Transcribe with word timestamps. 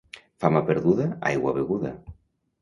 Fama 0.43 0.61
perduda, 0.69 1.05
aigua 1.33 1.53
beguda. 1.59 1.93